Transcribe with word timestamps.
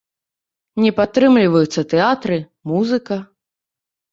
Не 0.85 0.91
падтрымліваюцца 0.99 1.81
тэатры, 1.93 2.41
музыка. 2.73 3.19